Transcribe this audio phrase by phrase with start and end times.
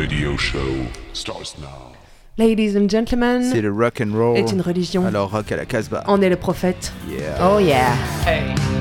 [0.00, 1.92] radio show starts now.
[2.38, 4.34] Ladies and gentlemen, C'est le rock and roll.
[4.38, 5.04] est une religion.
[5.04, 6.04] Alors rock à la Casbah.
[6.06, 6.90] On est le prophète.
[7.06, 7.36] Yeah.
[7.42, 7.92] Oh yeah.
[8.24, 8.79] Nameless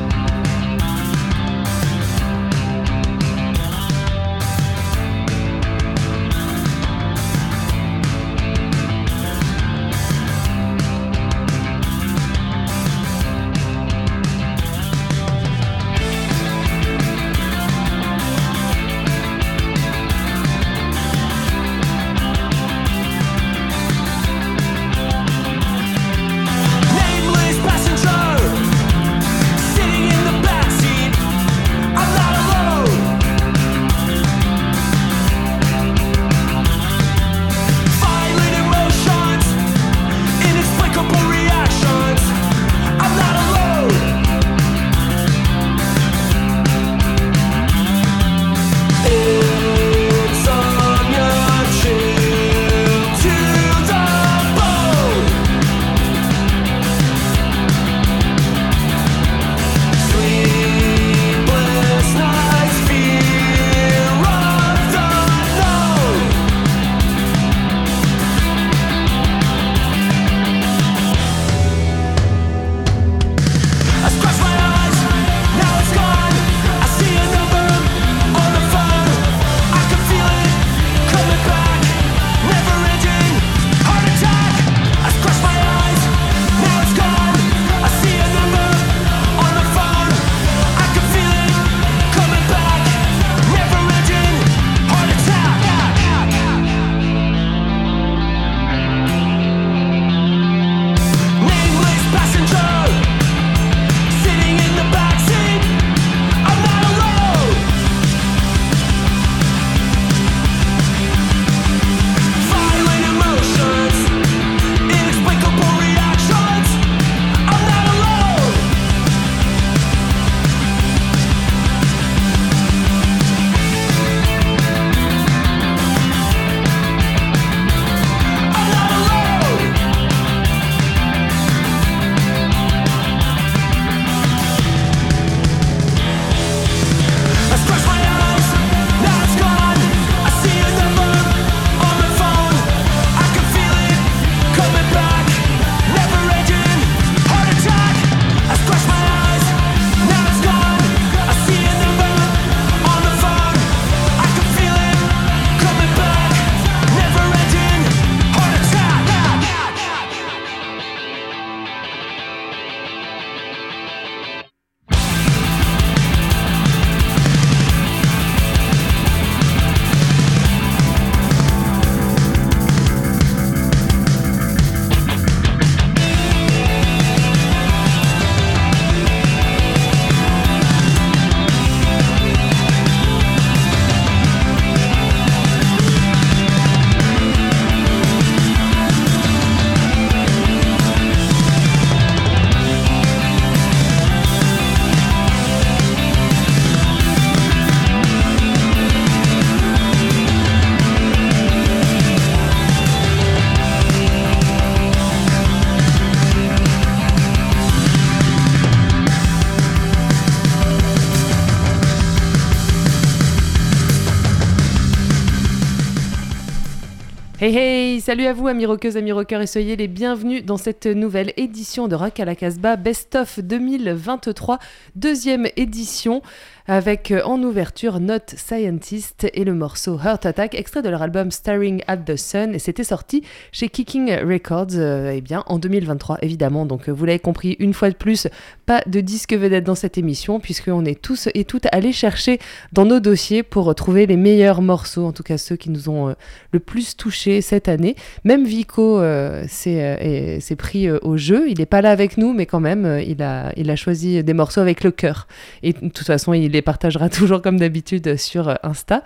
[218.10, 221.88] salut à vous amis rockeuses, amis rockeurs et soyez les bienvenus dans cette nouvelle édition
[221.88, 224.58] de Rock à la Casbah Best of 2023,
[224.96, 226.24] deuxième édition
[226.70, 231.32] avec euh, en ouverture Not Scientist et le morceau Heart Attack, extrait de leur album
[231.32, 236.20] Staring at the Sun et c'était sorti chez Kicking Records euh, eh bien, en 2023
[236.22, 236.68] évidemment.
[236.68, 238.28] Donc euh, vous l'avez compris une fois de plus,
[238.68, 242.38] pas de disque vedette dans cette émission puisqu'on est tous et toutes allés chercher
[242.72, 246.10] dans nos dossiers pour retrouver les meilleurs morceaux, en tout cas ceux qui nous ont
[246.10, 246.14] euh,
[246.52, 247.96] le plus touchés cette année.
[248.26, 249.02] Même Vico
[249.48, 251.50] s'est est- pris au jeu.
[251.50, 254.34] Il n'est pas là avec nous, mais quand même, il, a, il a choisi des
[254.34, 255.28] morceaux avec le cœur.
[255.64, 259.04] Et de toute façon, il les partagera toujours comme d'habitude sur euh, Insta.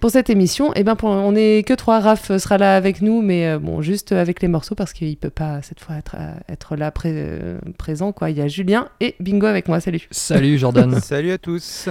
[0.00, 2.00] Pour cette émission, eh ben pour- on n'est que trois.
[2.00, 5.30] Raph sera là avec nous, mais euh, bon, juste avec les morceaux parce qu'il peut
[5.30, 8.12] pas cette fois être, euh, être là pré- présent.
[8.12, 8.30] Quoi.
[8.30, 9.80] Il y a Julien et Bingo avec moi.
[9.80, 10.06] Salut.
[10.10, 10.98] Salut Jordan.
[11.00, 11.88] Salut à tous.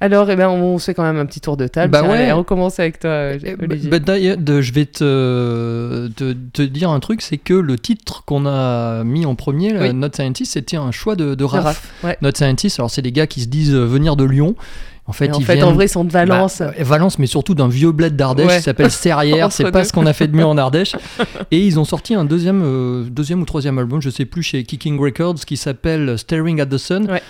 [0.00, 1.90] Alors, eh ben, on fait quand même un petit tour de table.
[1.90, 2.18] Bah Tiens, ouais.
[2.24, 3.88] allez, on commence avec toi, Eh, bah, Olivier.
[3.90, 8.44] bah, d'ailleurs, je vais te, te, te dire un truc, c'est que le titre qu'on
[8.44, 9.94] a mis en premier, Oui.
[9.94, 11.64] Not Scientist, c'était un choix de, de De Raph.
[11.64, 12.18] Raph, ouais.
[12.20, 14.54] Not Scientist, alors c'est des gars qui se disent euh, venir de Lyon.
[15.08, 16.58] En fait, en ils fait, viennent- en vrai, ils sont de Valence.
[16.58, 18.56] Bah, euh, Valence, mais surtout d'un vieux bled d'Ardèche Ouais.
[18.56, 19.52] qui s'appelle Serrières.
[19.52, 20.96] C'est pas ce qu'on a fait de mieux en Ardèche.
[21.52, 24.64] Et ils ont sorti un deuxième, euh, deuxième ou troisième album, je sais plus, chez
[24.64, 27.08] Kicking Records, qui s'appelle Staring at the Sun.
[27.10, 27.22] Ouais.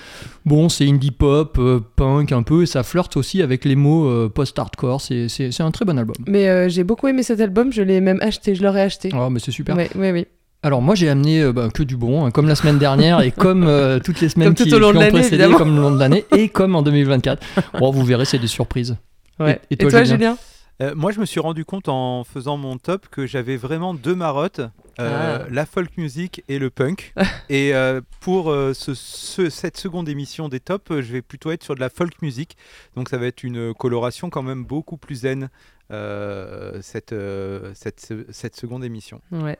[0.47, 4.07] Bon, c'est indie pop, euh, punk un peu, et ça flirte aussi avec les mots
[4.09, 5.01] euh, post-hardcore.
[5.03, 5.27] C'est,
[5.61, 6.17] un très bon album.
[6.27, 9.11] Mais j'ai beaucoup aimé cet album, je l'ai même acheté, je l'aurais acheté.
[9.15, 9.77] Oh, mais c'est super.
[9.77, 10.27] Ouais, ouais, oui.
[10.67, 13.31] Alors moi j'ai amené euh, bah, que du bon, hein, comme la semaine dernière et
[13.31, 15.37] comme euh, toutes les semaines Comme tout qui, au long qui de ont l'année, précédé,
[15.37, 15.59] évidemment.
[15.59, 17.41] comme le long de l'année et comme en 2024.
[17.79, 18.97] Bon, vous verrez, c'est des surprises.
[19.39, 19.61] Ouais.
[19.71, 20.39] Et- et Et, toi, toi, Julien Julien?
[20.83, 24.15] Euh, moi, je me suis rendu compte en faisant mon top que j'avais vraiment deux
[24.17, 24.61] marottes,
[25.01, 25.47] euh, Ah.
[25.51, 27.15] la folk music et le punk.
[27.49, 31.63] et euh, pour euh, ce- ce- cette seconde émission des tops, je vais plutôt être
[31.63, 32.57] sur de la folk music.
[32.97, 35.49] Donc ça va être une coloration quand même beaucoup plus zen.
[35.93, 39.21] Euh, cette, euh, cette, cette seconde émission.
[39.31, 39.57] Ouais.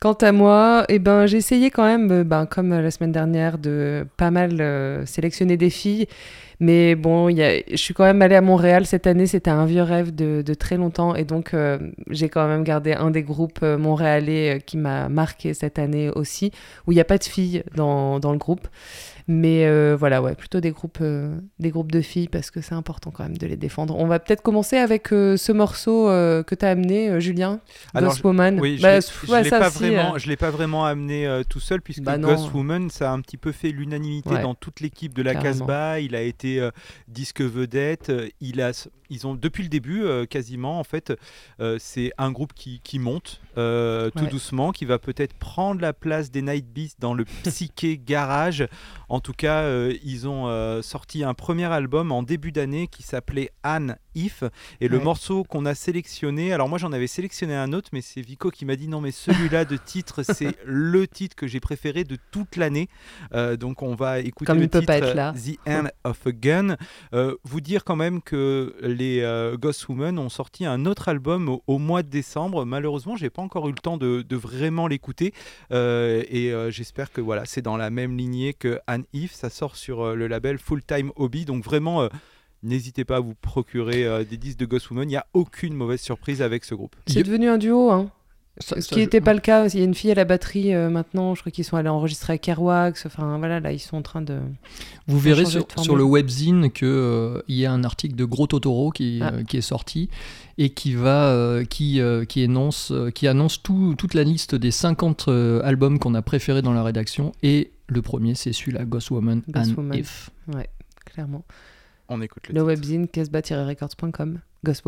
[0.00, 3.58] Quant à moi, eh ben, j'ai essayé quand même, euh, ben, comme la semaine dernière,
[3.58, 6.06] de pas mal sélectionner des filles.
[6.60, 9.26] Mais bon, y a- je suis quand même allée à Montréal cette année.
[9.28, 11.14] C'était un vieux rêve de, de très longtemps.
[11.14, 11.54] Et donc,
[12.10, 16.50] j'ai quand même gardé un des groupes montréalais qui m'a marqué cette année aussi,
[16.86, 18.66] où il n'y a pas de filles dans, dans le groupe.
[19.30, 22.74] Mais euh, voilà, ouais, plutôt des groupes, euh, des groupes de filles parce que c'est
[22.74, 23.94] important quand même de les défendre.
[23.98, 27.60] On va peut-être commencer avec euh, ce morceau que tu as amené, Julien,
[27.94, 28.58] Alors, Ghost Woman.
[28.58, 31.60] Oui, je Bah, l'ai- pff, je l'ai pas euh, je l'ai pas vraiment amené tout
[31.60, 32.16] seul puisque Bah.
[32.16, 34.42] Ghost Woman, ça a un petit peu fait l'unanimité Ouais.
[34.42, 35.34] dans toute l'équipe de la.
[35.34, 36.00] Casbah.
[36.00, 36.66] Il a été
[37.06, 38.10] disque vedette.
[38.40, 38.72] Il a,
[39.10, 41.12] ils ont depuis le début euh, quasiment en fait,
[41.60, 44.30] euh, c'est un groupe qui, qui monte euh, tout Ouais.
[44.30, 48.66] doucement, qui va peut-être prendre la place des Night Beasts dans le psyché garage.
[49.08, 49.68] En tout cas,
[50.04, 54.44] ils ont sorti un premier album en début d'année qui s'appelait Anne If.
[54.80, 58.20] Et le morceau qu'on a sélectionné, alors moi j'en avais sélectionné un autre, mais c'est
[58.20, 62.04] Vico qui m'a dit non, mais celui-là de titre, c'est le titre que j'ai préféré
[62.04, 62.88] de toute l'année.
[63.34, 65.32] Euh, donc on va écouter Comme le il peut titre pas être là.
[65.32, 66.76] The End of a Gun.
[67.14, 71.48] Euh, vous dire quand même que les euh, Ghost Women ont sorti un autre album
[71.48, 72.64] au, au mois de décembre.
[72.64, 75.32] Malheureusement, j'ai pas encore eu le temps de, de vraiment l'écouter.
[75.72, 79.32] Euh, et j'espère que voilà, c'est dans la même lignée que Anne If.
[79.32, 81.44] Ça sort sur le label Full Time Hobby.
[81.44, 82.08] Donc vraiment.
[82.64, 85.04] Euh, N'hésitez pas à vous procurer euh, des disques de Ghost Woman.
[85.08, 86.96] Il n'y a aucune mauvaise surprise avec ce groupe.
[87.06, 88.10] C'est devenu un duo, hein.
[88.60, 89.68] Ça- Ce ça, qui je- n'était pas le cas.
[89.68, 91.36] Il y a une fille à la batterie euh, maintenant.
[91.36, 93.06] Je crois qu'ils sont allés enregistrer à Kerwax.
[93.06, 94.40] Enfin voilà, là ils sont en train de.
[95.06, 95.84] Vous verrez sur, de formule.
[95.84, 99.30] sur le webzine qu'il y a un article de Gros Totoro qui, Ah.
[99.32, 100.08] euh, qui est sorti
[100.58, 104.56] et qui, va, euh, qui, euh, qui, énonce, euh, qui annonce tout- toute la liste
[104.56, 107.30] des 50 euh, albums qu'on a préférés dans la rédaction.
[107.44, 109.98] Et le premier, c'est celui-là, Ghost Woman Ghost and Woman.
[110.00, 110.30] If.
[110.52, 110.68] Ouais,
[111.06, 111.44] clairement.
[112.08, 114.40] On écoute le, Le webzine casbah-records.com.
[114.64, 114.82] Ghost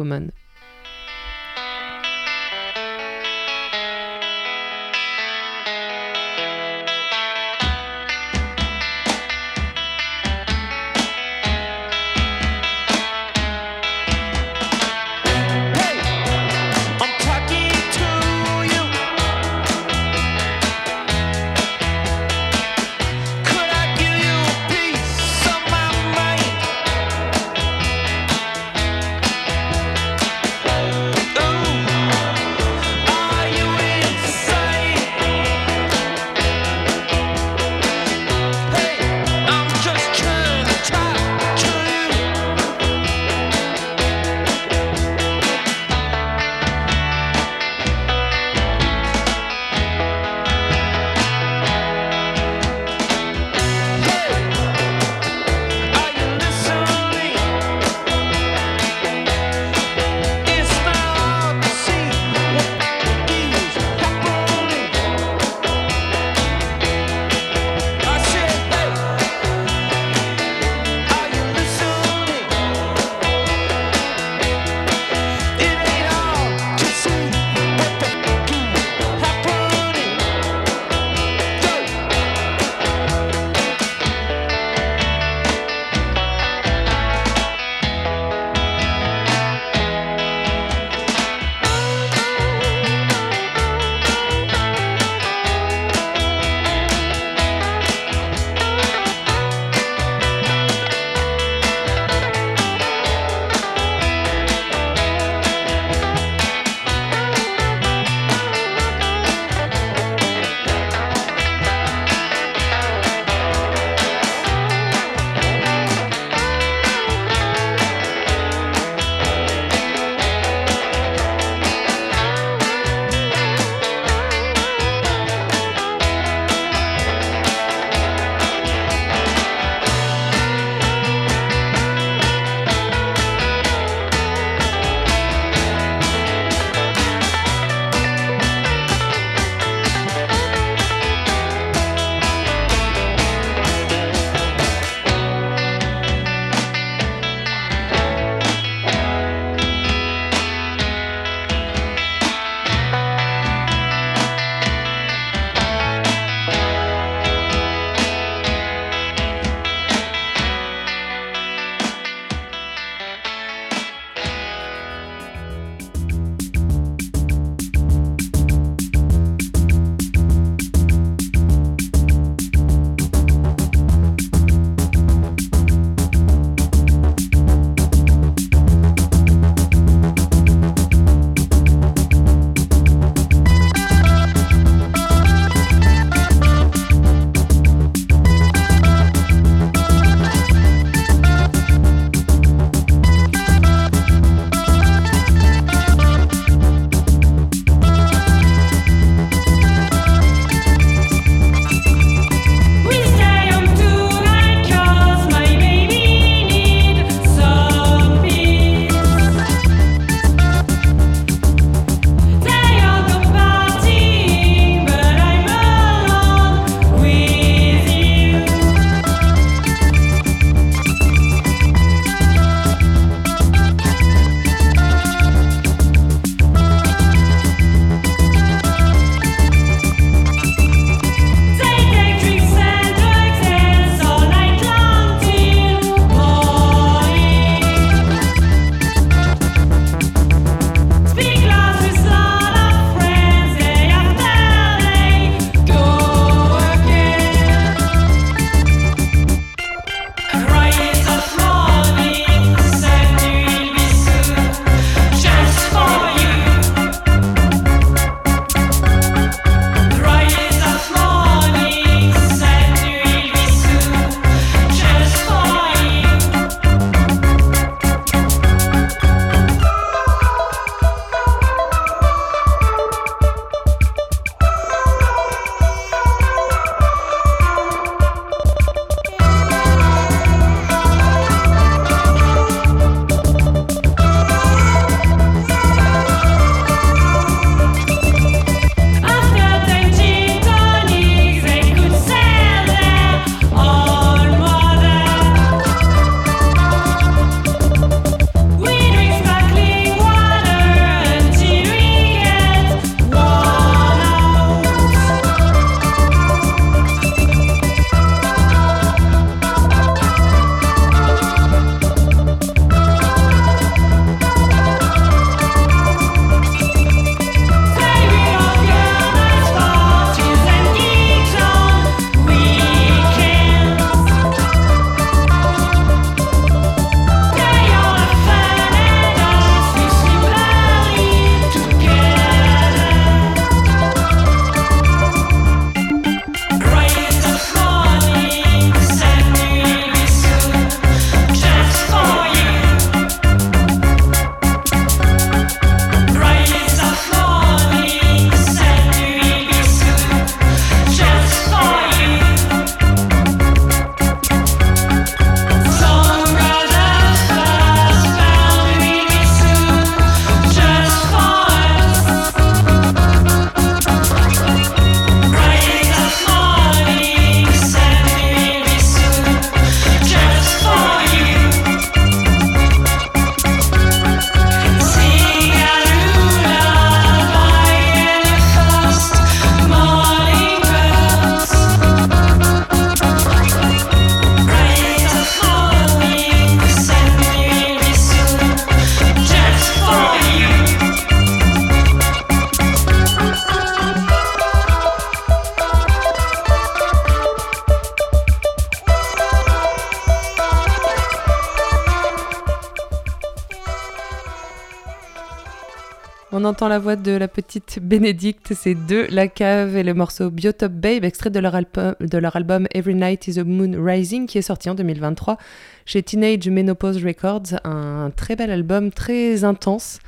[406.41, 410.31] On entend la voix de la petite Bénédicte, c'est de La Cave et le morceau
[410.31, 414.71] Biotop Babe, extrait de leur, album, Every Night is a Moon Rising, qui est sorti
[414.71, 415.37] en 2023
[415.85, 417.61] chez Teenage Menopause Records.
[417.65, 419.99] Un très bel album, très intense.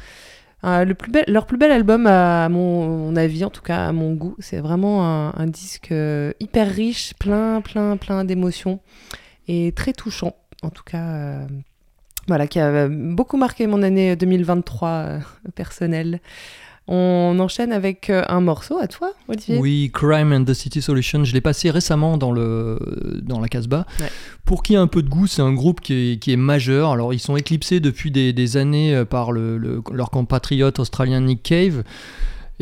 [0.64, 0.86] Euh,
[1.28, 5.04] leur plus bel album, à mon avis, en tout cas à mon goût, c'est vraiment
[5.04, 8.80] un, un disque euh, hyper riche, plein, plein, plein d'émotions
[9.48, 10.34] et très touchant.
[10.62, 11.46] En tout cas, euh,
[12.28, 15.18] voilà, qui a euh, beaucoup marqué mon année 2023 euh,
[15.54, 16.20] personnelle.
[16.88, 19.58] On enchaîne avec euh, un morceau à toi, Olivier.
[19.58, 22.76] Oui, Crime and the City Solution, je l'ai passé récemment dans, le,
[23.22, 23.86] dans la Casbah.
[24.00, 24.06] Ouais.
[24.44, 26.90] Pour qui a un peu de goût, c'est un groupe qui est, qui est majeur.
[26.90, 31.20] Alors, ils sont éclipsés depuis des, des années euh, par le, le- leur compatriote australien
[31.20, 31.84] Nick Cave.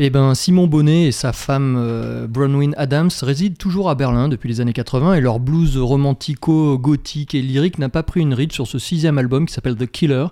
[0.03, 4.49] Et ben, Simon Bonnet et sa femme euh, Bronwyn Adams résident toujours à Berlin depuis
[4.49, 8.51] les années 80 et leur blues romantico, gothique et lyrique n'a pas pris une ride
[8.51, 10.25] sur ce sixième album qui s'appelle The Killer.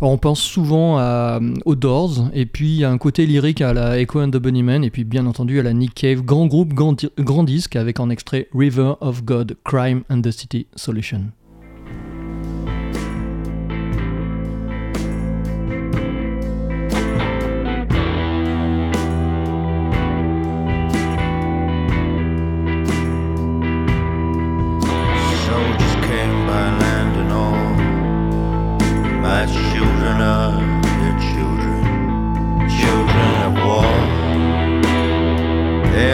[0.00, 4.00] On pense souvent à, euh, aux Doors, et puis a un côté lyrique à la
[4.00, 6.96] Echo and the Bunnymen, et puis bien entendu à la Nick Cave, grand groupe, grand,
[7.18, 11.32] grand disque, avec en extrait River of God, Crime and the City Solution.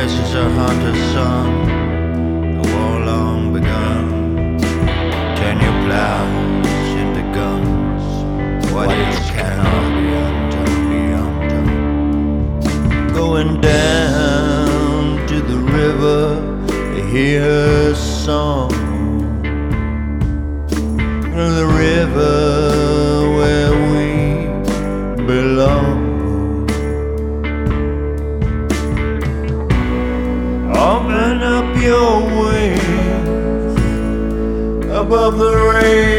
[0.08, 1.68] Theirs is a hunter's song,
[2.56, 4.58] a war long begun.
[5.36, 8.04] Turn your plows into guns.
[8.72, 13.12] What is cannot be undone, be undone.
[13.12, 16.22] Going down to the river
[16.94, 18.72] to hear her song
[21.34, 22.67] the river
[35.08, 36.17] above the raging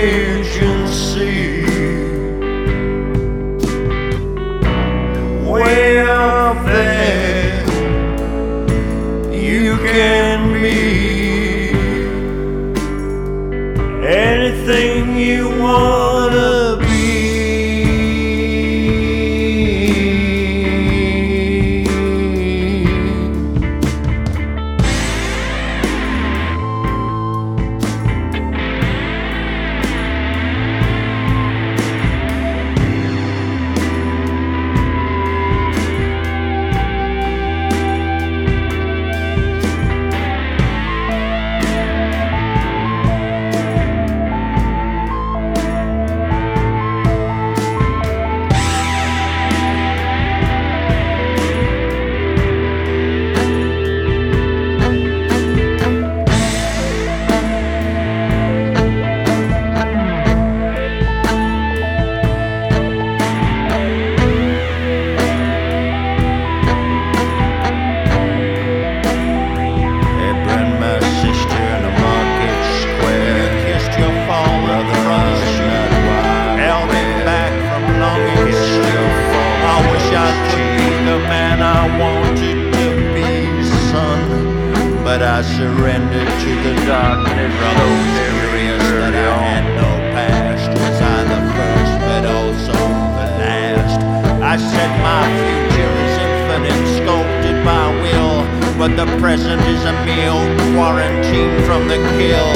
[85.39, 87.53] I surrendered to the darkness.
[87.55, 90.67] So furious that I had no past.
[90.67, 92.75] Was I the first, but also
[93.15, 94.03] the last?
[94.43, 98.43] I said my future is infinite, sculpted by will.
[98.77, 100.43] But the present is a meal
[100.75, 102.51] quarantined from the kill.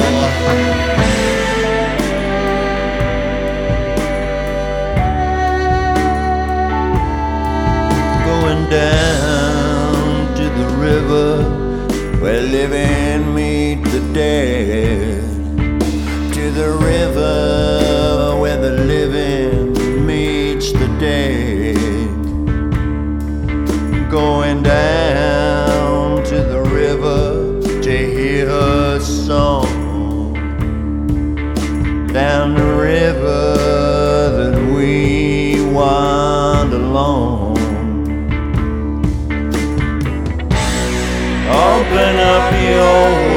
[8.27, 11.62] Going down to the river
[12.23, 15.21] where living meet the dead.
[16.33, 21.75] To the river where the living meets the dead
[24.09, 25.72] going down
[42.73, 43.32] your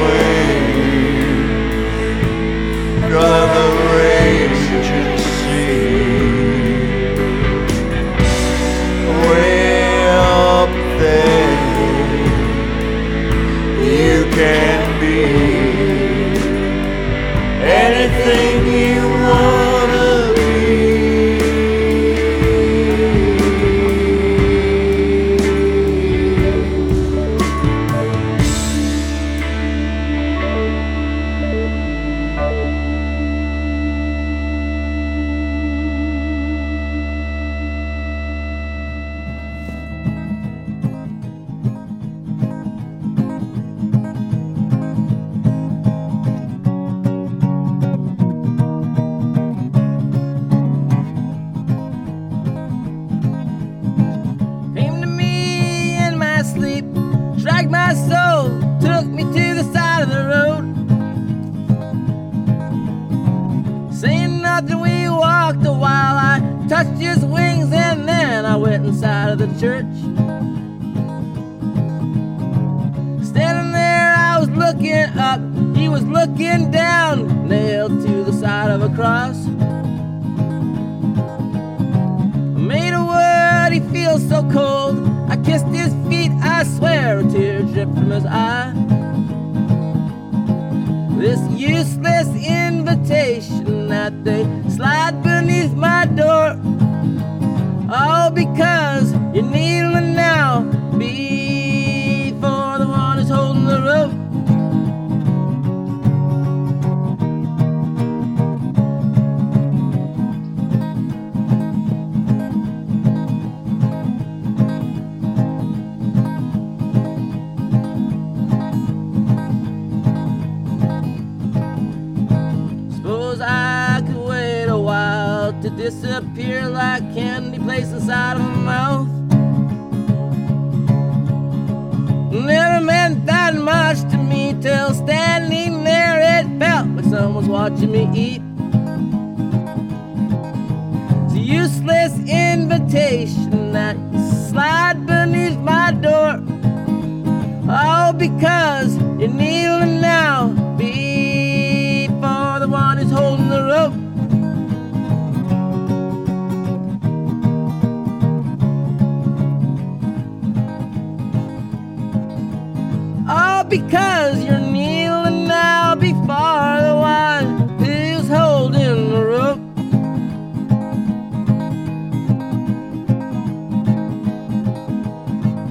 [163.87, 169.61] All because you're kneeling now before the one who's holding the rope.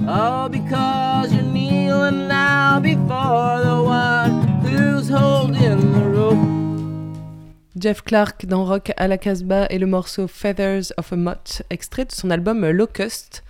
[0.08, 6.38] All because you're kneeling now before the one who's holding the rope.
[7.76, 12.06] Jeff Clark dans Rock à la Casbah et le morceau Feathers of a Moth, extrait
[12.06, 13.44] de son album Locust,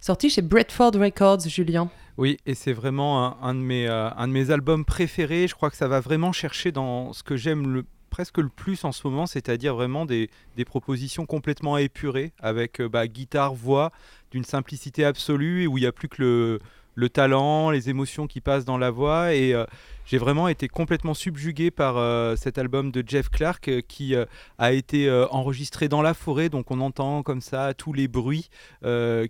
[0.00, 1.90] sorti chez Bradford Records, Julien.
[2.18, 5.48] Oui, et c'est vraiment un, de mes, euh, un de mes albums préférés.
[5.48, 8.92] Je crois que ça va vraiment chercher dans ce que j'aime presque le plus en
[8.92, 13.90] ce moment, c'est-à-dire vraiment des, des propositions complètement épurées, avec euh, bah, guitare, voix,
[14.30, 16.60] d'une simplicité absolue, et où il n'y a plus que le,
[16.94, 19.34] le talent, les émotions qui passent dans la voix.
[19.34, 19.64] Et euh,
[20.04, 24.24] j'ai vraiment été complètement subjugué par euh, cet album de Jeff Clark euh, qui euh,
[24.58, 28.48] a été enregistré dans la forêt, donc on entend comme ça tous les bruits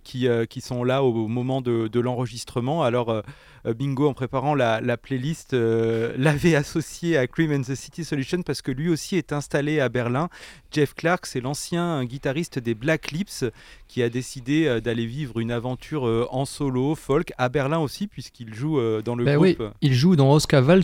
[0.03, 2.83] qui, qui sont là au, au moment de, de l'enregistrement.
[2.83, 3.23] Alors
[3.65, 5.53] Bingo, en préparant la, la playlist,
[6.17, 9.89] l'avait associé à Cream and the City Solution parce que lui aussi est installé à
[9.89, 10.29] Berlin.
[10.71, 13.45] Jeff Clark, c'est l'ancien guitariste des Black Lips
[13.87, 18.79] qui a décidé d'aller vivre une aventure en solo, folk, à Berlin aussi, puisqu'il joue
[19.01, 19.73] dans le oui, groupe.
[19.81, 20.29] il joue dans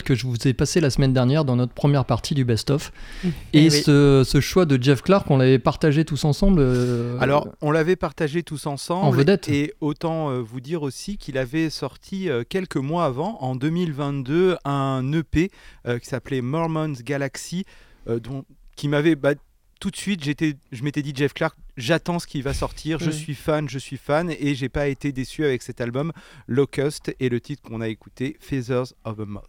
[0.04, 2.92] Que je vous ai passé la semaine dernière dans notre première partie du best-of.
[3.24, 3.72] Eh Et oui.
[3.72, 6.60] ce, ce choix de Jeff Clark, on l'avait partagé tous ensemble.
[6.62, 9.06] euh, Alors, on l'avait partagé tous ensemble.
[9.06, 9.48] En vedette.
[9.48, 14.58] Et autant euh, vous dire aussi qu'il avait sorti euh, quelques mois avant, en 2022,
[14.66, 15.50] un EP
[15.88, 17.66] euh, qui s'appelait Mormon's Galaxy,
[18.10, 18.44] euh, dont,
[18.76, 19.16] qui m'avait.
[19.16, 19.34] bah,
[19.80, 23.10] tout de suite, j'étais, je m'étais dit, Jeff Clark, j'attends ce qui va sortir, je
[23.10, 23.14] Mm.
[23.14, 26.12] suis fan, je suis fan, et j'ai pas été déçu avec cet album,
[26.48, 29.44] Locust, et le titre qu'on a écouté, Feathers of a Moth.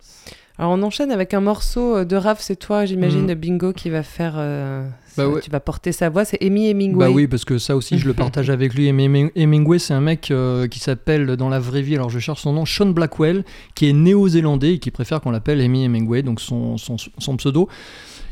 [0.59, 3.89] Alors on enchaîne avec un morceau euh, de Raph, c'est toi, j'imagine, de Bingo qui
[3.89, 4.35] va faire.
[4.37, 5.41] euh, Bah ça, ouais.
[5.41, 7.07] Tu vas porter sa voix, c'est Amy Hemingway.
[7.07, 8.87] Bah oui, parce que ça aussi, je le partage avec lui.
[8.89, 12.43] Heming- Hemingway, c'est un mec euh, qui s'appelle dans la vraie vie, alors je cherche
[12.43, 16.41] son nom, Sean Blackwell, qui est néo-zélandais et qui préfère qu'on l'appelle Amy Hemingway, donc
[16.43, 17.69] son, son, son pseudo.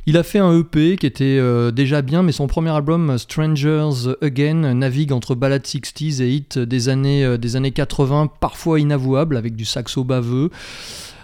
[0.08, 4.14] Il a fait un EP qui était euh, déjà bien, mais son premier album, Strangers
[4.22, 9.36] Again, navigue entre ballades 60s et hits des années, euh, des années 80, parfois inavouables,
[9.36, 10.48] avec du saxo baveux.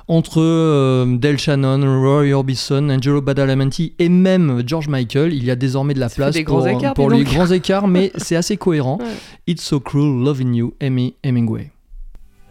[0.07, 5.57] Entre euh, Del Shannon, Roy Orbison, Angelo Badalamenti et même George Michael, il y a
[5.57, 8.12] désormais de la Ça place des pour, grands écarts, pour dis les grands écarts, mais
[8.18, 8.99] c'est assez cohérent.
[8.99, 9.07] Ouais.
[9.47, 11.70] It's so cruel loving you, Amy Hemingway.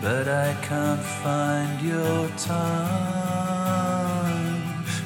[0.02, 2.64] but I can't find your time,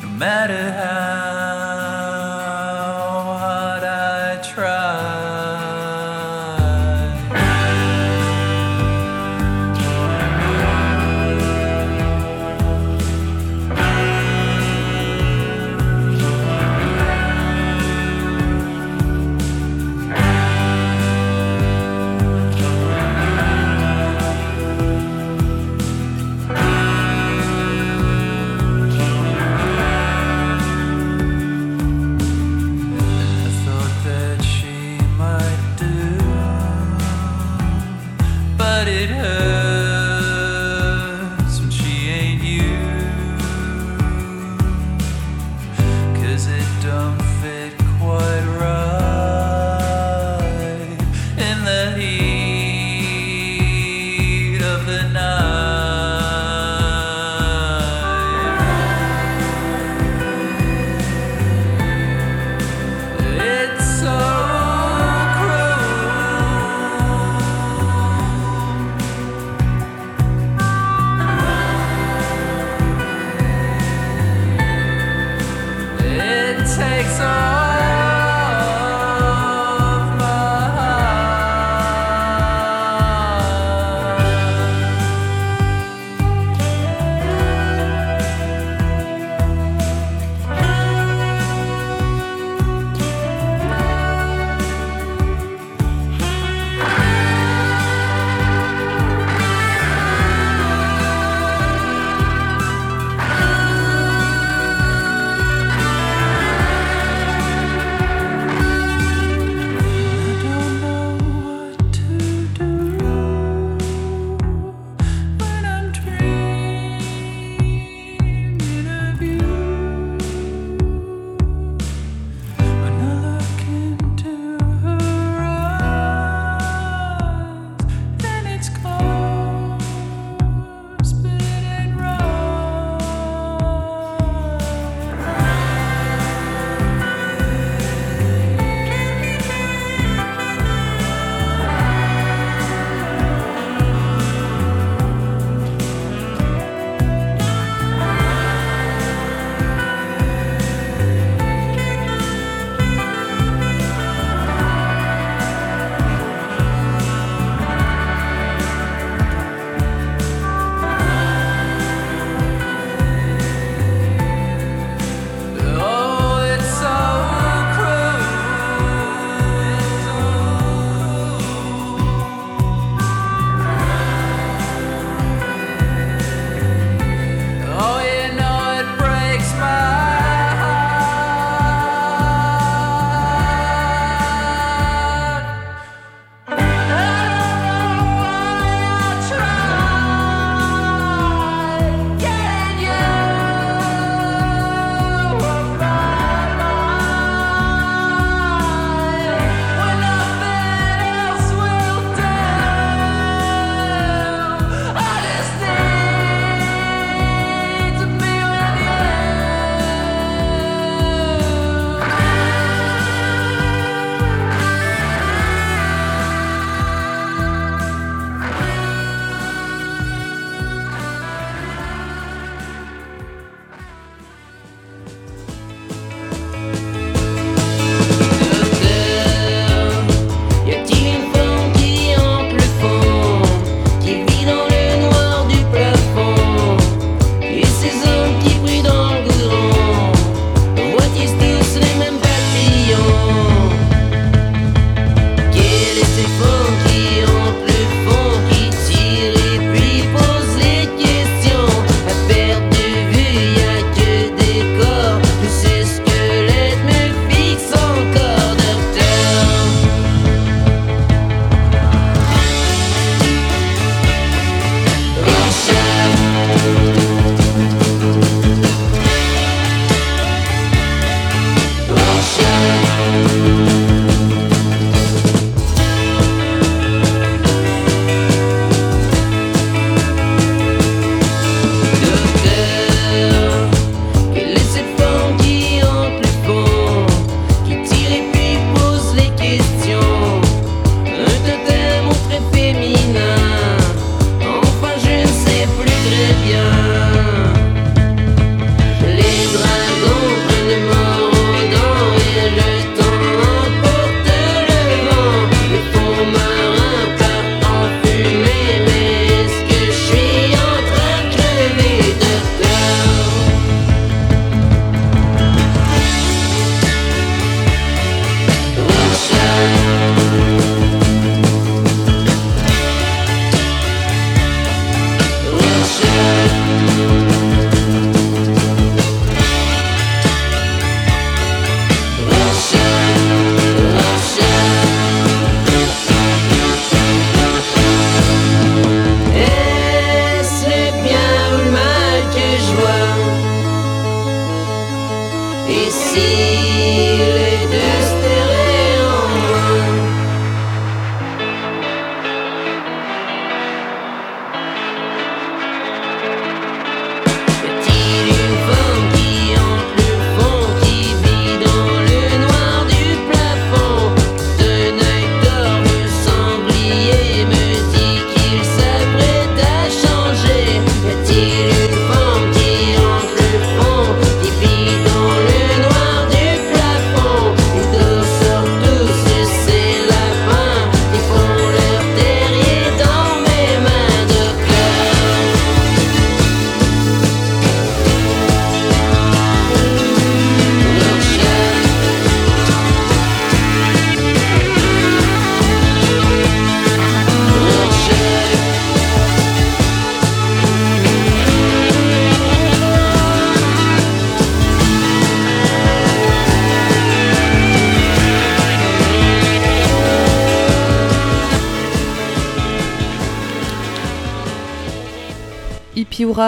[0.02, 1.37] no matter how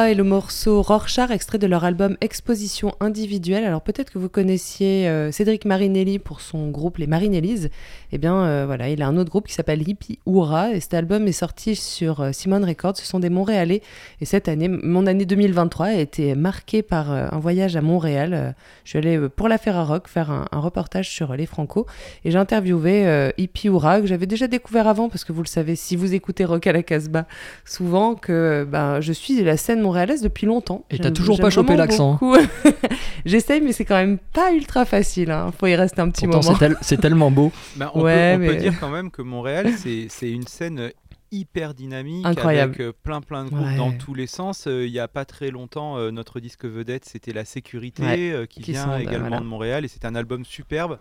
[0.08, 3.66] et le morceau Rorschach, extrait de leur album Exposition individuelle.
[3.66, 7.68] Alors peut-être que vous connaissiez euh, Cédric Marinelli pour son groupe Les Marinellis.
[8.12, 10.94] Eh bien euh, voilà, il a un autre groupe qui s'appelle Hippie Hurrah et cet
[10.94, 12.98] album est sorti sur euh, Simone Records.
[12.98, 13.82] Ce sont des Montréalais
[14.22, 18.56] et cette année, mon année 2023 a été marquée par euh, un voyage à Montréal.
[18.86, 21.86] je suis allée pour la Ferrarock faire un, reportage sur les Franco
[22.26, 25.76] et j'ai interviewé Hippie Hurrah que j'avais déjà découvert avant parce que vous le savez,
[25.76, 27.26] si vous écoutez Rock à la Casbah
[27.66, 30.86] souvent que ben, je suis de la scène montréalaise depuis longtemps.
[30.92, 32.14] Et t'as toujours pas chopé l'accent.
[32.14, 32.36] beaucoup.
[33.26, 35.32] J'essaye, mais c'est quand même pas ultra facile.
[35.32, 35.52] Hein.
[35.60, 36.58] Faut y rester un petit Pourtant, moment.
[36.60, 37.52] c'est tel- c'est tellement beau.
[37.76, 40.92] Bah, on Ouais, peut, on peut mais- dire quand même que Montréal, c'est une scène
[41.32, 42.74] hyper dynamique, Incroyable.
[42.76, 43.78] avec euh, plein plein de groupes Ouais.
[43.78, 44.66] dans tous les sens.
[44.68, 48.32] Euh, Il y a pas très longtemps, euh, notre disque vedette, c'était La Sécurité, Ouais,
[48.32, 49.40] euh, qui, qui vient également voilà.
[49.40, 50.98] de Montréal, et c'est un album superbe.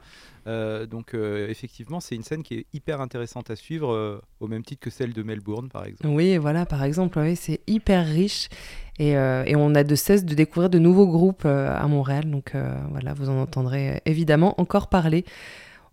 [0.46, 4.48] Euh, donc euh, effectivement, c'est une scène qui est hyper intéressante à suivre, euh, au
[4.48, 6.06] même titre que celle de Melbourne, par exemple.
[6.06, 8.48] Oui, voilà, par exemple, oui, c'est hyper riche.
[8.98, 12.30] Et, euh, et on a de cesse de découvrir de nouveaux groupes euh, à Montréal.
[12.30, 15.24] Donc euh, voilà, vous en entendrez euh, évidemment encore parler.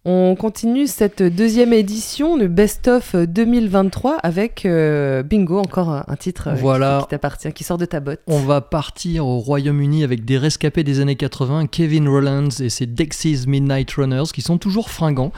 [0.08, 6.50] On continue cette deuxième édition de Best of 2023 avec euh, Bingo, encore un, titre
[6.50, 6.56] euh,
[7.02, 8.20] qui- t'appartient, qui sort de ta botte.
[8.28, 12.86] On va partir au Royaume-Uni avec des rescapés des années 80, Kevin Rowlands et ses
[12.86, 15.32] Dexys Midnight Runners, qui sont toujours fringants.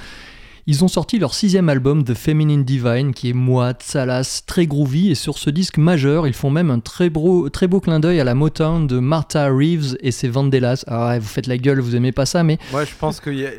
[0.69, 5.11] Ils ont sorti leur sixième album, The Feminine Divine, qui est moite, salace, très groovy,
[5.11, 8.19] et sur ce disque majeur, ils font même un très beau, très beau clin d'œil
[8.19, 10.83] à la Motown de Martha Reeves et ses Vandellas.
[10.87, 13.39] Ah ouais, vous faites la gueule, vous aimez pas ça, mais Moi, je pense qu'il
[13.39, 13.49] y a,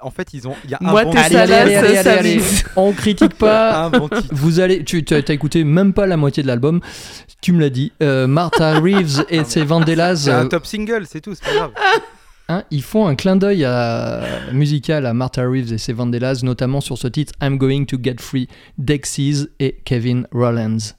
[0.00, 1.32] en fait, ils ont, il y a un Moi, bon t'es titre.
[1.46, 2.64] salace, ça vise.
[2.76, 3.84] on critique pas.
[3.84, 4.28] un bon titre.
[4.32, 6.80] Vous allez, tu as t'as écouté même pas la moitié de l'album,
[7.40, 7.92] tu me l'as dit.
[8.02, 11.54] Euh, Martha Reeves et ses Vandellas, C'est un euh, top single, c'est tout, c'est pas
[11.54, 11.70] grave.
[12.48, 16.80] hein, ils font un clin d'œil à- musical à Martha Reeves et ses Vandellas, notamment
[16.80, 20.94] sur ce titre I'm Going to Get Free, Dexys et Kevin Rowlands.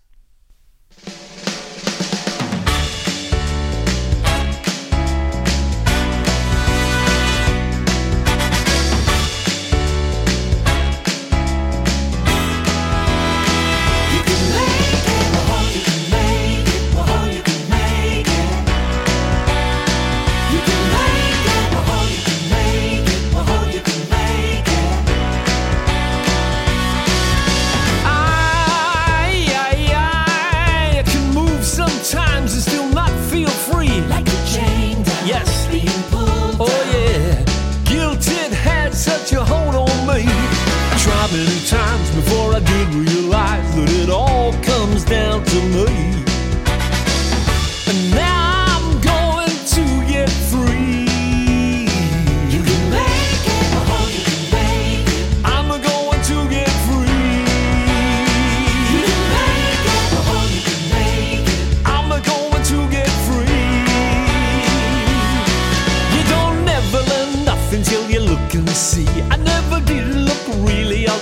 [41.39, 46.08] many times before I did realize that it all comes down to me.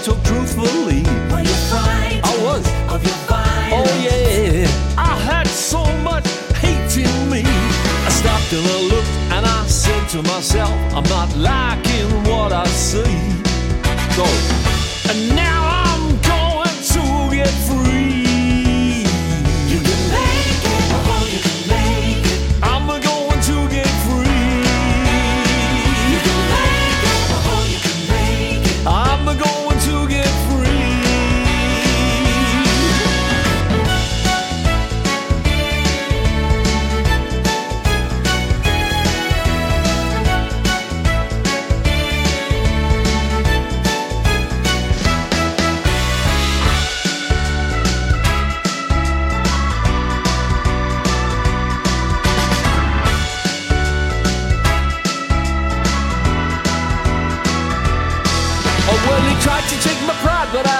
[0.08, 1.04] took truthfully.
[1.32, 2.24] Were you frightened?
[2.24, 2.64] I was.
[2.94, 3.92] Of your violence?
[3.92, 4.66] Oh yeah.
[4.98, 6.28] I had so much
[6.64, 7.44] hate in me.
[8.08, 12.66] I stopped and I looked and I said to myself, I'm not liking what I
[12.68, 13.18] see.
[14.16, 14.26] So,
[15.10, 17.87] and now I'm going to get free.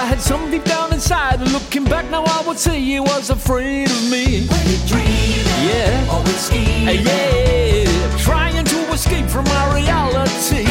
[0.08, 1.38] had something down inside.
[1.52, 4.46] Looking back now, I would say he was afraid of me.
[4.48, 6.94] When he dreamed, yeah, always evil.
[6.94, 10.64] yeah, trying to escape from my reality.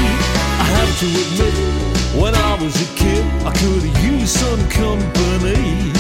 [0.64, 1.56] I have to admit,
[2.20, 5.97] when I was a kid, I could have used some company.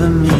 [0.00, 0.39] for me.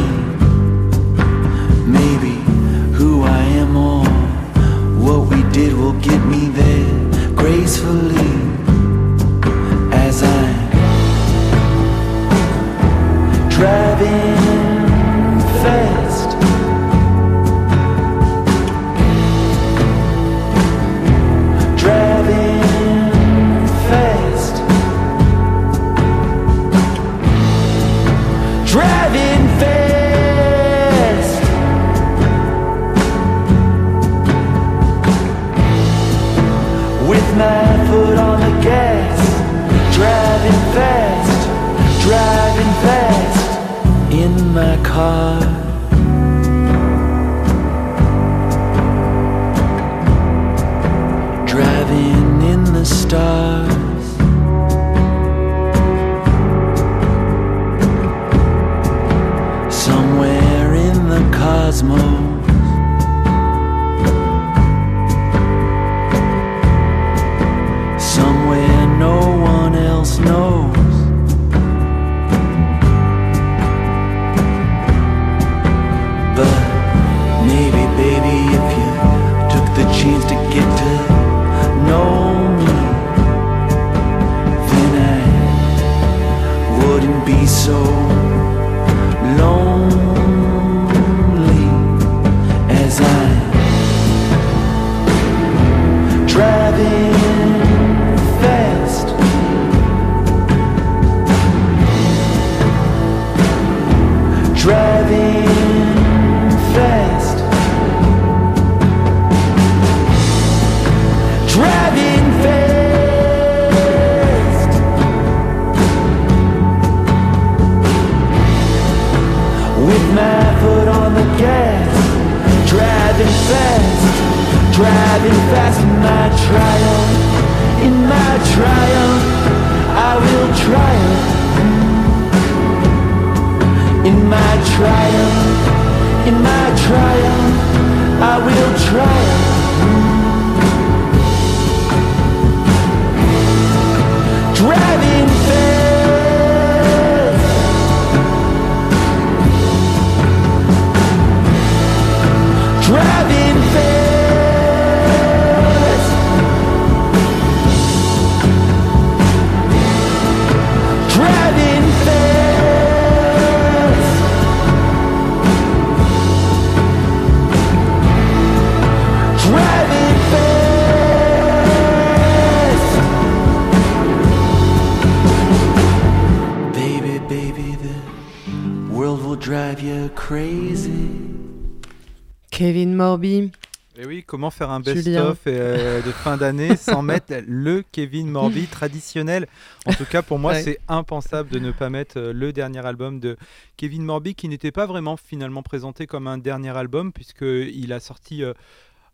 [184.50, 185.30] Faire un Julien.
[185.30, 189.46] best-of euh, de fin d'année sans mettre le Kevin Morby traditionnel
[189.86, 190.62] En tout cas, pour moi, Ouais.
[190.62, 193.36] c'est impensable de ne pas mettre euh, le dernier album de
[193.76, 198.42] Kevin Morby, qui n'était pas vraiment finalement présenté comme un dernier album, puisqu'il a sorti
[198.44, 198.52] euh,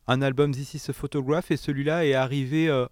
[0.08, 2.86] un album This is a Photograph, et celui-là est arrivé euh,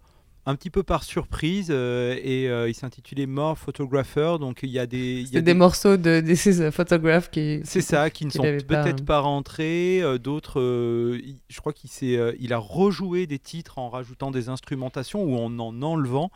[0.45, 4.79] un petit peu par surprise, euh, et euh, il s'intitulait More Photographer, donc il y
[4.79, 5.21] a des...
[5.21, 7.61] il y a C'est des morceaux de This is a Photograph qui.
[7.63, 9.05] c'est ça, qui ne sont avait pas, peut-être hein.
[9.05, 10.01] pas, rentrés.
[10.01, 11.19] euh, D'autres, euh,
[11.49, 15.35] je crois qu'il s'est, euh, il a rejoué des titres en rajoutant des instrumentations ou
[15.37, 16.29] en en enlevant.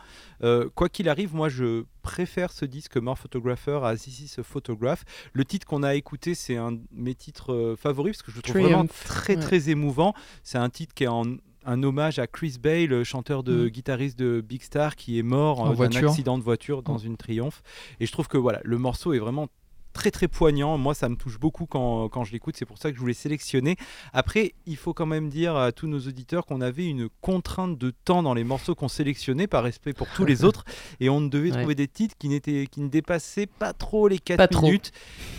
[0.43, 4.43] Euh, quoi qu'il arrive, moi je préfère ce disque More Photographer à This is a
[4.43, 5.03] Photograph.
[5.34, 8.38] Le titre qu'on a écouté, c'est un de mes titres euh, favoris parce que je
[8.38, 9.41] le trouve vraiment très ouais.
[9.41, 10.14] très émouvant.
[10.43, 11.26] C'est un titre qui est en
[11.66, 13.70] un hommage à Chris Bay, le chanteur de Mm.
[13.70, 17.05] guitariste de Big Star, qui est mort euh, d'un accident de voiture dans Mm.
[17.05, 17.62] une Triomphe.
[17.99, 19.47] Et je trouve que voilà, le morceau est vraiment
[19.91, 20.78] très très poignant.
[20.78, 22.55] Moi, ça me touche beaucoup quand, quand je l'écoute.
[22.55, 23.76] C'est pour ça que je voulais sélectionner.
[24.14, 27.91] Après, il faut quand même dire à tous nos auditeurs qu'on avait une contrainte de
[28.05, 30.64] temps dans les morceaux qu'on sélectionnait par respect pour tous les autres.
[30.99, 31.57] Et on devait Ouais.
[31.57, 34.68] trouver des titres qui, n'étaient, qui ne dépassaient pas trop les 4 Pas trop.
[34.68, 34.91] minutes.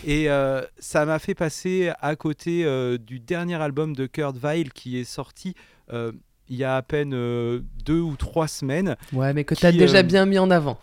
[0.05, 4.73] Et euh, ça m'a fait passer à côté euh, du dernier album de Kurt Weill
[4.73, 5.55] qui est sorti.
[5.93, 6.13] Euh,
[6.49, 9.73] il y a à peine euh, deux ou trois semaines, Ouais, mais que tu as
[9.73, 10.79] déjà euh, bien mis en avant.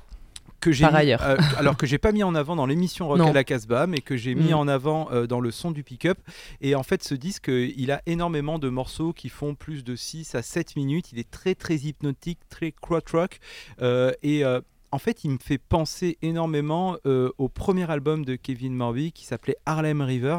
[0.60, 1.22] que j'ai ailleurs.
[1.24, 3.30] euh, alors que j'ai pas mis en avant dans l'émission Rock Non.
[3.30, 4.56] à la Casbah, mais que j'ai mis Mm.
[4.56, 6.18] en avant euh, dans le son du pick-up.
[6.62, 9.96] Et en fait, ce disque, euh, il a énormément de morceaux qui font plus de
[9.96, 11.12] 6 à 7 minutes.
[11.12, 12.74] Il est très très hypnotique, très
[13.12, 13.40] rock
[13.82, 14.44] euh, et
[14.90, 19.26] en fait, il me fait penser énormément euh, au premier album de Kevin Morby qui
[19.26, 20.38] s'appelait Harlem River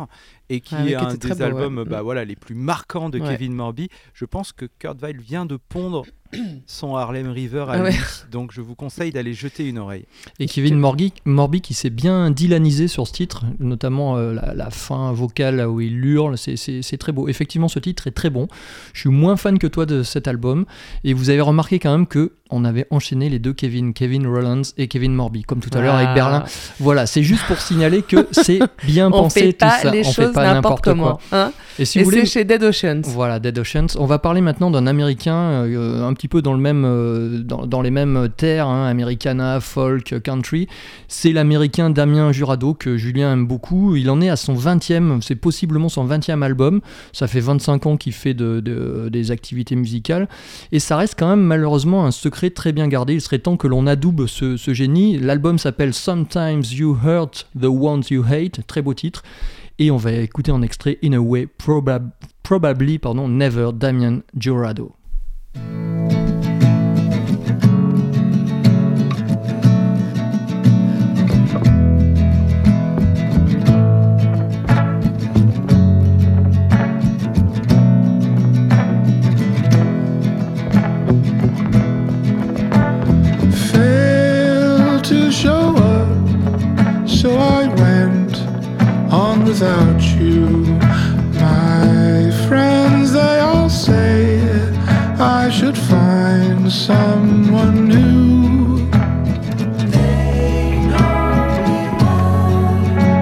[0.50, 1.44] et qui Ah est un des très beau, ouais.
[1.46, 2.04] albums bah, Mm.
[2.04, 3.28] voilà, les plus marquants de Ouais.
[3.36, 3.88] Kevin Morby.
[4.14, 6.04] Je pense que Kurt Weill vient de pondre
[6.66, 7.92] son Harlem River à Ah ouais.
[7.92, 7.98] lui.
[8.30, 10.04] Donc je vous conseille d'aller jeter une oreille.
[10.38, 14.70] Et Kevin Morby, Morby qui s'est bien dylanisé sur ce titre, notamment euh, la, la
[14.70, 17.28] fin vocale là où il hurle, c'est- très beau.
[17.28, 18.48] Effectivement, ce titre est très bon.
[18.92, 20.64] Je suis moins fan que toi de cet album.
[21.04, 24.62] Et vous avez remarqué quand même que on avait enchaîné les deux Kevin, Kevin Rollins
[24.78, 26.14] et Kevin Morby, comme tout à l'heure avec Ah.
[26.14, 26.44] Berlin.
[26.80, 29.90] Voilà, c'est juste pour signaler que c'est bien On pensé tout ça.
[29.90, 31.18] les on fait choses pas n'importe comment.
[31.32, 31.52] hein.
[31.78, 33.02] Et si c'est chez Dead Oceans.
[33.06, 33.86] voilà, Dead Oceans.
[33.98, 37.66] On va parler maintenant d'un américain, euh, un petit peu dans, le même, euh, dans,
[37.66, 40.66] dans les mêmes terres, hein, Americana, folk, country.
[41.06, 43.94] C'est l'américain Damien Jurado que Julien aime beaucoup.
[43.96, 46.80] Il en est à son 20e, c'est possiblement son 20e album.
[47.12, 50.28] Ça fait 25 ans qu'il fait de- de- des activités musicales.
[50.72, 53.14] Et ça reste quand même malheureusement un secret très bien gardé.
[53.14, 55.16] Il serait temps que l'on adoube ce, ce génie.
[55.18, 58.66] L'album s'appelle Sometimes You Hurt the Ones You Hate.
[58.66, 59.22] Très beau titre.
[59.78, 62.10] Et on va écouter en extrait In a Way Probab-
[62.42, 64.92] Probably pardon, Never Damien Jurado.
[89.60, 90.46] Without you.
[91.40, 94.40] My friends, they all say
[95.18, 98.88] I should find someone new.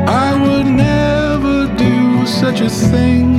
[0.06, 3.35] I would never do such a thing.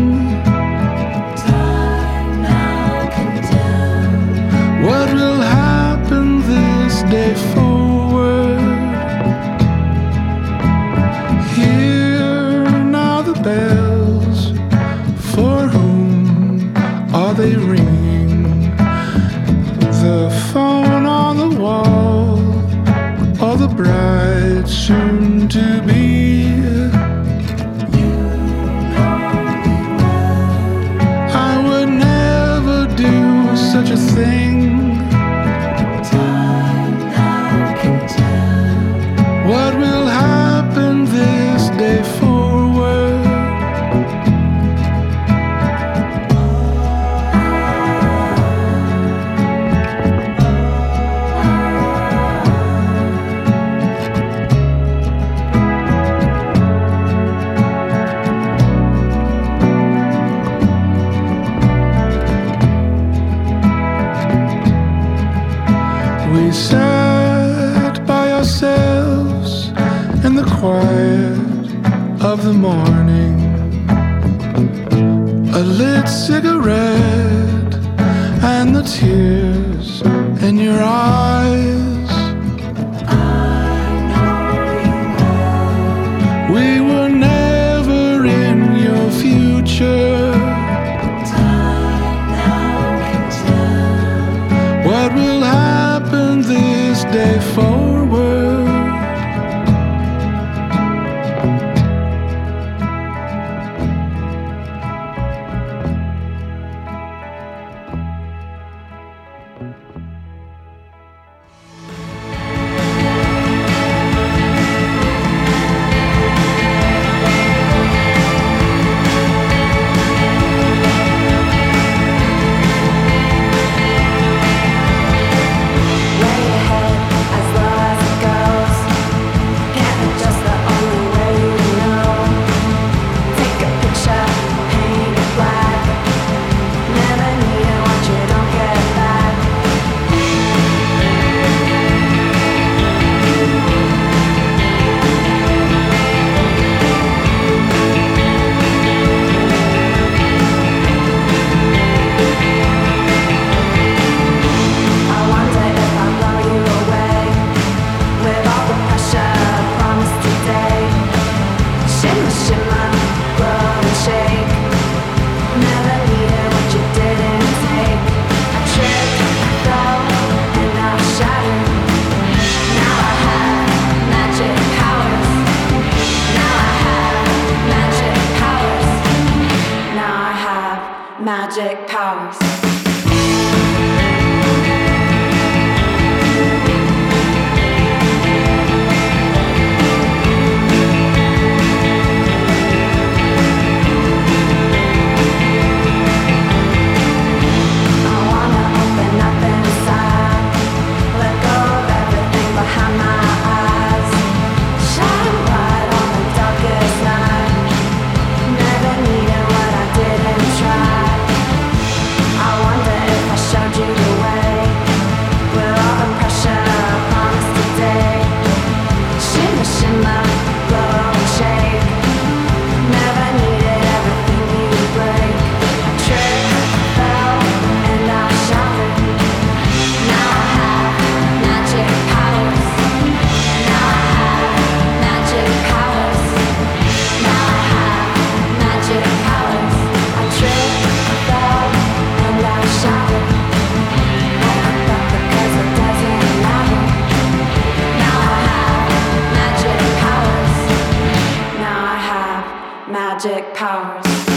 [253.38, 254.36] Magic powers.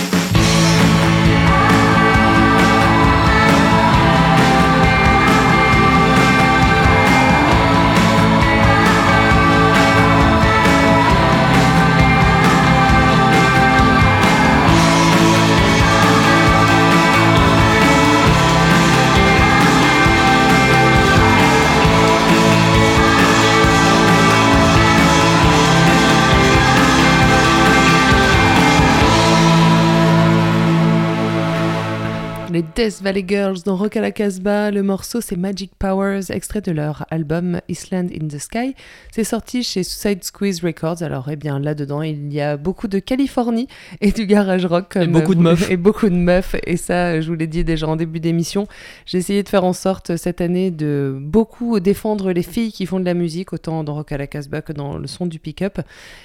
[32.61, 34.71] Les Death Valley Girls dans Rock à la Casbah.
[34.71, 38.75] Le morceau, c'est Magic Powers, extrait de leur album Island in the Sky.
[39.11, 41.03] C'est sorti chez Suicide Squeeze Records.
[41.03, 43.67] Alors, eh bien, là-dedans, il y a beaucoup de Californie
[44.03, 44.97] et du garage rock.
[44.97, 45.71] Et beaucoup de meufs.
[45.71, 46.55] Et beaucoup de meufs.
[46.67, 48.67] Et ça, je vous l'ai dit déjà en début d'émission.
[49.07, 53.01] J'ai essayé de faire en sorte cette année de beaucoup défendre les filles qui font
[53.01, 55.81] de la musique, autant dans Rock à la Casbah que dans le son du pick-up.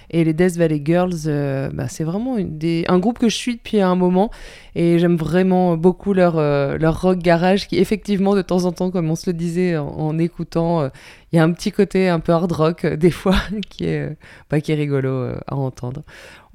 [0.10, 2.84] Et les Death Valley Girls, euh, bah, c'est vraiment une des...
[2.90, 4.32] un groupe que je suis depuis un moment.
[4.76, 8.91] Et j'aime vraiment beaucoup leur, euh, leur rock garage qui, effectivement, de temps en temps,
[8.91, 10.89] comme on se le disait en, écoutant, euh,
[11.32, 13.36] il y a un petit côté un peu hard rock, euh, des fois,
[13.69, 14.17] qui est,
[14.49, 16.01] bah, qui est rigolo à entendre.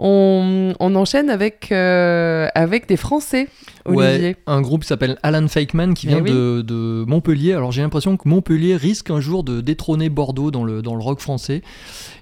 [0.03, 3.49] On, on enchaîne avec, euh, avec des Français,
[3.85, 4.29] Olivier.
[4.29, 6.31] Ouais, un groupe qui s'appelle Alan Fakeman qui Eh vient oui.
[6.31, 7.53] de, de Montpellier.
[7.53, 11.03] Alors j'ai l'impression que Montpellier risque un jour de détrôner Bordeaux dans le, dans le
[11.03, 11.63] rock français.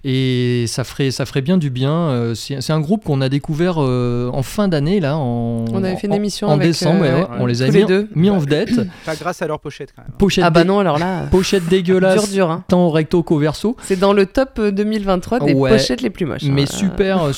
[0.05, 1.93] Et ça ferait, ça ferait bien du bien.
[1.93, 5.17] Euh, C'est un groupe qu'on a découvert euh, en fin d'année, là.
[5.17, 7.03] En, On avait fait une émission en, avec, décembre.
[7.05, 7.27] euh, ouais.
[7.41, 8.09] On les a mis, les en- deux.
[8.15, 8.71] mis en vedette.
[9.07, 10.13] Pas grâce à leur pochette quand même.
[10.19, 12.51] Pochette, Ah bah non, alors là, pochette dégueulasse, dur, dur.
[12.51, 12.65] hein.
[12.69, 13.77] tant recto qu'au verso.
[13.83, 16.45] C'est dans le top euh, 2023 des Ouais, pochettes les plus moches.
[16.45, 16.53] hein.
[16.53, 17.35] Mais super,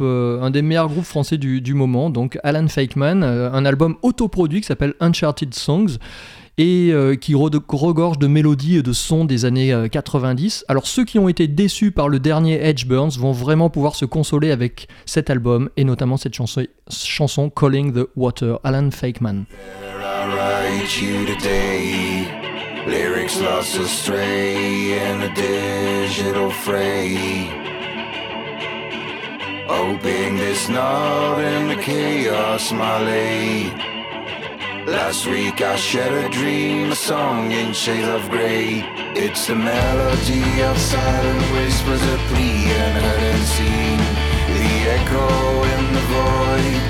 [0.00, 2.10] euh, un des meilleurs groupes français du, moment.
[2.10, 5.98] Donc Alan Fakeman, euh, un album autoproduit qui s'appelle Uncharted Songs.
[6.56, 10.64] et euh, qui re- regorge de mélodies et de sons des années euh, 90.
[10.68, 14.04] Alors ceux qui ont été déçus par le dernier Edge Burns vont vraiment pouvoir se
[14.04, 19.46] consoler avec cet album et notamment cette chanson, Calling the Water, Alan Fakeman.
[29.66, 33.70] Oh, Hoping this not in the chaos my lay.
[34.84, 38.84] Last week I shared a dream, a song in shades of grey.
[39.14, 43.98] It's the melody of silent whispers, a plea and seen.
[44.58, 45.28] The echo
[45.74, 46.82] in the void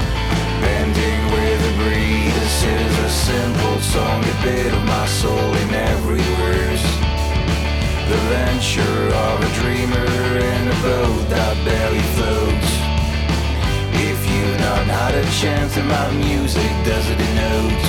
[0.64, 2.34] bending with a breeze.
[2.34, 6.23] This is a simple song, a bit of my soul in every.
[8.08, 10.06] The venture of a dreamer
[10.52, 12.70] in a boat that barely floats.
[13.96, 17.84] If you've not had a chance, then my music does it denote.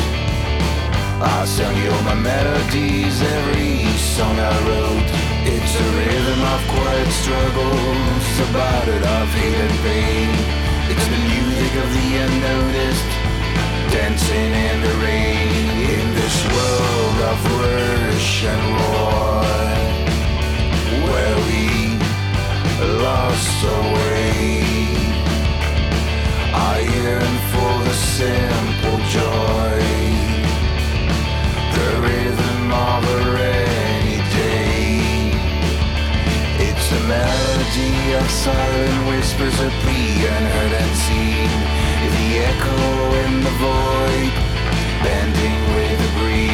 [1.20, 3.84] I sung you all my melodies, every
[4.16, 5.10] song I wrote.
[5.52, 10.32] It's a rhythm of quiet struggles, a battle of and pain.
[10.92, 13.12] It's the music of the unnoticed,
[13.92, 15.76] dancing in the rain.
[15.92, 19.85] In this world of rush and roar,
[21.08, 21.64] where we
[23.02, 23.56] lost.
[26.76, 29.80] I yearn for the simple joy,
[31.76, 35.32] the rhythm of a rainy day.
[36.68, 41.52] It's the melody of silent whispers, a plea unheard and seen.
[42.16, 42.80] The echo
[43.26, 44.34] in the void,
[45.04, 46.45] bending with the breeze.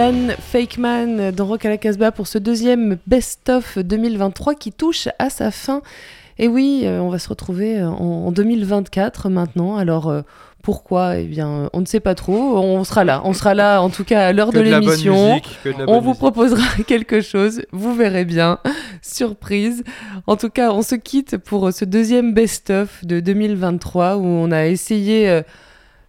[0.00, 5.28] Alan Fakeman dans Rock à la Casbah pour ce deuxième best-of 2023 qui touche à
[5.28, 5.82] sa fin.
[6.38, 9.76] Et oui, euh, on va se retrouver euh, en, en 2024 maintenant.
[9.76, 10.22] Alors euh,
[10.62, 11.18] pourquoi?
[11.18, 12.32] Eh bien, on ne sait pas trop.
[12.32, 13.20] On sera là.
[13.24, 15.38] On sera là en tout cas à l'heure de l'émission.
[15.86, 16.18] On vous musique.
[16.18, 17.60] proposera quelque chose.
[17.70, 18.58] Vous verrez bien.
[19.02, 19.84] Surprise.
[20.26, 24.64] En tout cas, on se quitte pour ce deuxième best-of de 2023 où on a
[24.64, 25.42] essayé.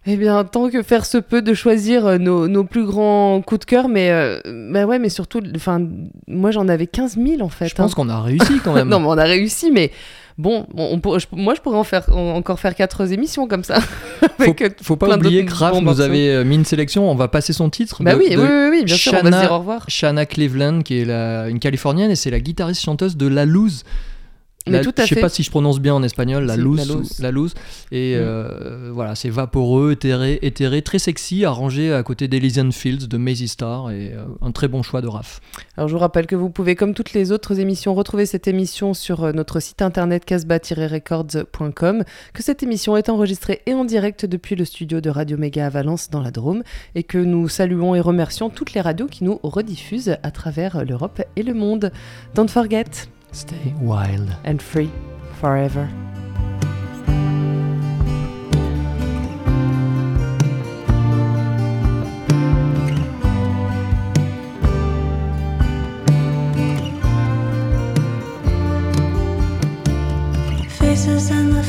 [0.06, 3.60] Eh bien, tant que faire se peut, de choisir euh, nos, nos plus grands coups
[3.60, 4.40] de cœur, mais euh,
[4.72, 5.80] bah ouais, mais surtout, enfin,
[6.26, 7.68] moi j'en avais 15 000 en fait.
[7.68, 7.94] Je pense hein.
[7.94, 8.88] qu'on a réussi quand même.
[8.90, 9.92] non, mais on a réussi, mais
[10.38, 13.46] bon, on, on pour- je- moi je pourrais en faire en- encore faire quatre émissions
[13.46, 13.78] comme ça.
[14.38, 17.52] Faut, euh, faut pas oublier bons nous avait euh, mis une sélection, on va passer
[17.52, 18.02] son titre.
[18.02, 19.84] Bah de- oui, de oui, oui, oui, bien sûr, on va se dire au revoir.
[19.88, 23.84] Shanna Cleveland, qui est la- une Californienne et c'est la guitariste chanteuse de La Luz.
[24.66, 25.20] Mais La- tout à je sais fait.
[25.20, 27.18] pas si je prononce bien en espagnol, La Luz.
[27.20, 27.54] La Luz.
[27.90, 28.18] Et Mm.
[28.20, 33.48] euh, voilà, c'est vaporeux, éthéré, éthéré, très sexy, arrangé à côté d'Elysian Fields de Maisie
[33.48, 35.40] Star et euh, un très bon choix de Raph.
[35.76, 38.94] Alors je vous rappelle que vous pouvez, comme toutes les autres émissions, retrouver cette émission
[38.94, 44.54] sur euh, notre site internet casbah-records.com, que cette émission est enregistrée et en direct depuis
[44.56, 46.62] le studio de Radio Méga à Valence dans la Drôme,
[46.94, 51.20] et que nous saluons et remercions toutes les radios qui nous rediffusent à travers l'Europe
[51.36, 51.90] et le monde.
[52.34, 52.84] Don't forget,
[53.32, 54.36] Stay wild.
[54.44, 54.90] and free
[55.40, 55.88] forever.
[70.78, 71.61] Faces in the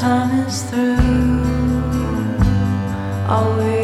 [0.00, 1.44] time is through,
[3.28, 3.79] always.